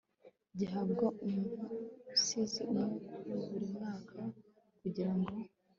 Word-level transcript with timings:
gihabwa 0.57 1.05
umusizi 1.25 2.61
umwe 2.73 2.97
buri 3.47 3.67
mwaka 3.75 4.19
kugirango 4.79 5.33